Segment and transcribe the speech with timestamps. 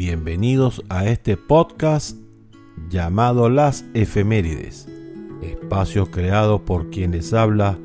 [0.00, 2.16] Bienvenidos a este podcast
[2.88, 4.88] llamado Las Efemérides,
[5.42, 7.78] espacio creado por quien les habla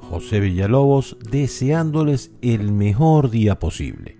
[0.00, 4.18] José Villalobos, deseándoles el mejor día posible.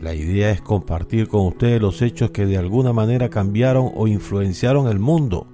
[0.00, 4.88] La idea es compartir con ustedes los hechos que de alguna manera cambiaron o influenciaron
[4.88, 5.48] el mundo.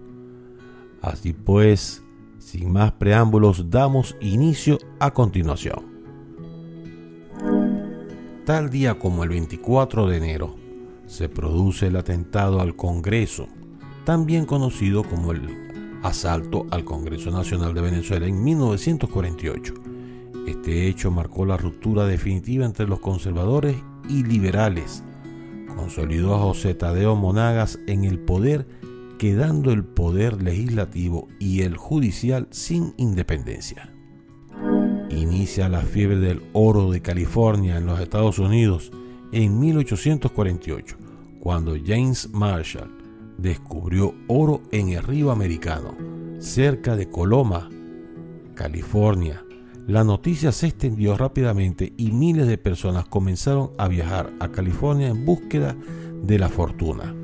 [1.03, 2.05] Así pues,
[2.39, 5.93] sin más preámbulos, damos inicio a continuación.
[8.47, 10.64] Tal día como el 24 de enero,
[11.07, 13.49] se produce el atentado al Congreso,
[14.05, 15.43] también conocido como el
[16.03, 19.75] asalto al Congreso Nacional de Venezuela en 1948.
[20.47, 23.77] Este hecho marcó la ruptura definitiva entre los conservadores
[24.09, 25.03] y liberales.
[25.75, 28.67] Consolidó a José Tadeo Monagas en el poder,
[29.19, 33.95] quedando el poder legislativo y el judicial sin independencia
[35.11, 38.93] inicia la fiebre del oro de California en los Estados Unidos
[39.33, 40.97] en 1848,
[41.41, 42.91] cuando James Marshall
[43.39, 45.95] descubrió oro en el río americano,
[46.39, 47.69] cerca de Coloma,
[48.55, 49.45] California.
[49.87, 55.27] La noticia se extendió rápidamente y miles de personas comenzaron a viajar a California en
[55.27, 55.77] búsqueda
[56.23, 57.15] de la fortuna.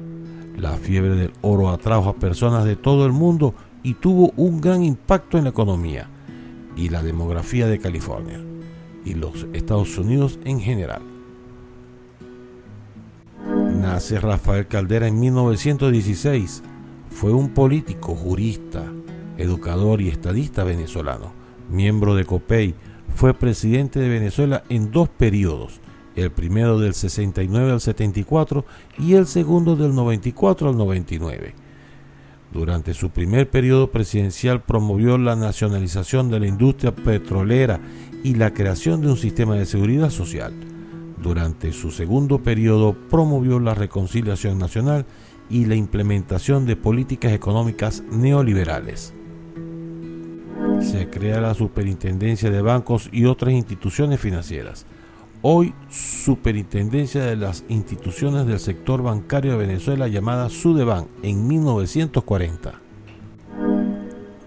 [0.58, 4.82] La fiebre del oro atrajo a personas de todo el mundo y tuvo un gran
[4.84, 6.10] impacto en la economía
[6.76, 8.40] y la demografía de California
[9.04, 11.00] y los Estados Unidos en general.
[13.90, 16.62] Nace Rafael Caldera en 1916.
[17.10, 18.84] Fue un político, jurista,
[19.36, 21.32] educador y estadista venezolano.
[21.68, 22.76] Miembro de COPEI,
[23.16, 25.80] fue presidente de Venezuela en dos periodos,
[26.14, 28.64] el primero del 69 al 74
[28.96, 31.54] y el segundo del 94 al 99
[32.52, 37.78] durante su primer periodo presidencial promovió la nacionalización de la industria petrolera
[38.24, 40.52] y la creación de un sistema de seguridad social.
[41.22, 45.06] Durante su segundo periodo promovió la reconciliación nacional
[45.48, 49.14] y la implementación de políticas económicas neoliberales.
[50.80, 54.86] Se crea la Superintendencia de Bancos y otras instituciones financieras
[55.42, 62.80] hoy Superintendencia de las Instituciones del Sector Bancario de Venezuela llamada Sudeban en 1940.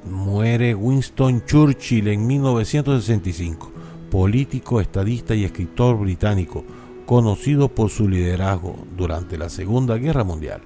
[0.10, 3.72] Muere Winston Churchill en 1965,
[4.14, 6.64] político, estadista y escritor británico,
[7.08, 10.62] conocido por su liderazgo durante la Segunda Guerra Mundial.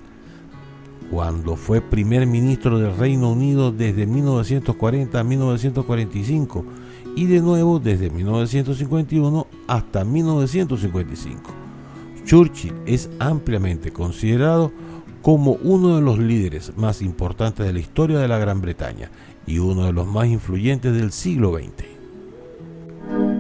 [1.10, 6.66] Cuando fue primer ministro del Reino Unido desde 1940 a 1945,
[7.16, 11.50] y de nuevo desde 1951 hasta 1955.
[12.26, 14.74] Churchill es ampliamente considerado
[15.22, 19.10] como uno de los líderes más importantes de la historia de la Gran Bretaña
[19.46, 21.97] y uno de los más influyentes del siglo XX.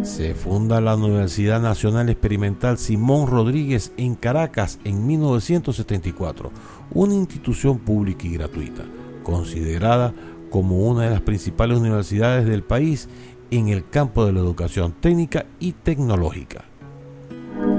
[0.07, 6.50] Se funda la Universidad Nacional Experimental Simón Rodríguez en Caracas en 1974,
[6.91, 8.84] una institución pública y gratuita,
[9.22, 10.13] considerada
[10.50, 13.09] como una de las principales universidades del país
[13.51, 16.63] en el campo de la educación técnica y tecnológica.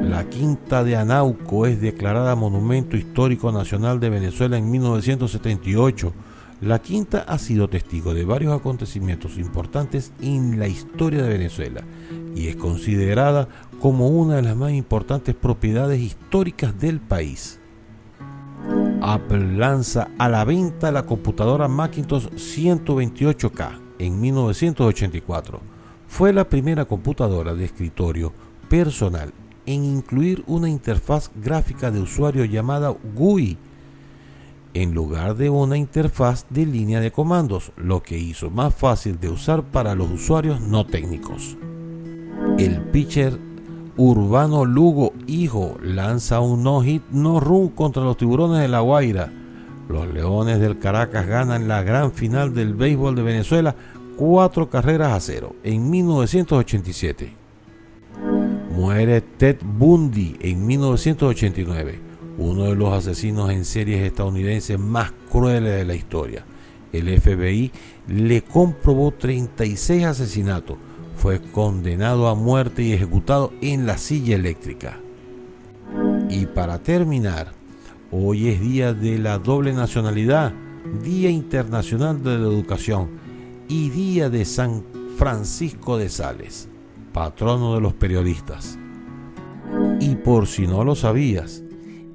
[0.03, 6.13] La Quinta de Anauco es declarada Monumento Histórico Nacional de Venezuela en 1978.
[6.61, 11.85] La Quinta ha sido testigo de varios acontecimientos importantes en la historia de Venezuela
[12.35, 13.49] y es considerada
[13.81, 17.61] como una de las más importantes propiedades históricas del país.
[19.01, 25.61] Apple lanza a la venta la computadora Macintosh 128K en 1984.
[26.09, 28.33] Fue la primera computadora de escritorio
[28.69, 29.33] personal
[29.65, 33.57] en incluir una interfaz gráfica de usuario llamada GUI
[34.75, 39.29] en lugar de una interfaz de línea de comandos, lo que hizo más fácil de
[39.29, 41.57] usar para los usuarios no técnicos.
[42.59, 43.39] El pitcher
[43.97, 49.33] Urbano Lugo Hijo lanza un no-hit no-run contra los tiburones de La Guaira
[49.89, 53.75] los Leones del Caracas ganan la gran final del béisbol de Venezuela
[54.17, 57.33] cuatro carreras a cero en 1987.
[58.71, 62.01] Muere Ted Bundy en 1989,
[62.39, 66.45] uno de los asesinos en series estadounidenses más crueles de la historia.
[66.93, 67.71] El FBI
[68.09, 70.79] le comprobó 36 asesinatos.
[71.17, 74.99] Fue condenado a muerte y ejecutado en la silla eléctrica.
[76.31, 77.59] Y para terminar,
[78.11, 80.55] Hoy es día de la doble nacionalidad,
[81.05, 83.11] Día Internacional de la Educación
[83.69, 84.83] y Día de San
[85.19, 86.71] Francisco de Sales,
[87.13, 88.79] patrono de los periodistas.
[90.01, 91.63] Y por si no lo sabías,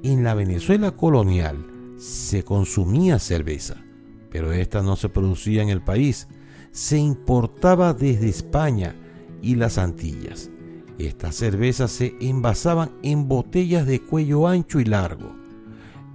[0.04, 3.82] en la Venezuela colonial se consumía cerveza,
[4.30, 6.28] pero esta no se producía en el país,
[6.70, 8.94] se importaba desde España
[9.40, 10.50] y las Antillas.
[10.98, 15.34] Estas cervezas se envasaban en botellas de cuello ancho y largo.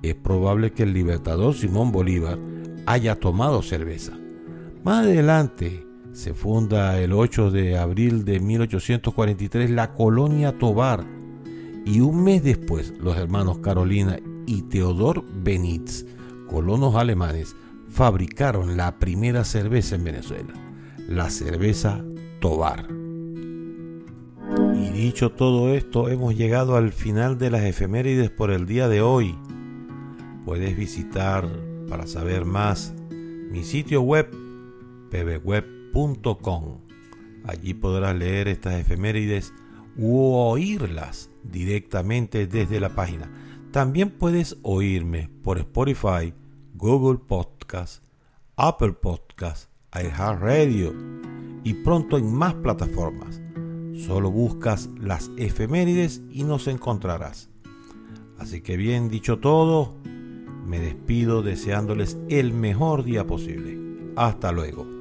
[0.04, 2.38] Es probable que el libertador Simón Bolívar
[2.86, 4.18] haya tomado cerveza.
[4.84, 11.19] Más adelante se funda el 8 de abril de 1843 la colonia Tobar
[11.86, 16.06] y un mes después los hermanos Carolina y Teodor Benitz,
[16.48, 17.56] colonos alemanes,
[17.90, 20.54] fabricaron la primera cerveza en Venezuela,
[21.08, 22.04] la cerveza
[22.40, 22.88] Tobar.
[24.76, 29.02] Y dicho todo esto, hemos llegado al final de las efemérides por el día de
[29.02, 29.36] hoy.
[30.46, 31.48] Puedes visitar
[31.90, 34.30] para saber más mi sitio web
[35.10, 36.80] pbweb.com.
[37.46, 39.54] Allí podrás leer estas efemérides
[39.98, 43.32] u oírlas directamente desde la página.
[43.72, 46.34] También puedes oírme por Spotify,
[46.76, 48.04] Google Podcast,
[48.56, 50.94] Apple Podcast, iHeartRadio
[51.64, 53.42] y pronto en más plataformas.
[54.06, 57.50] Solo buscas las efemérides y nos encontrarás.
[58.38, 59.98] Así que bien dicho todo,
[60.66, 63.78] me despido deseándoles el mejor día posible.
[64.16, 64.99] Hasta luego.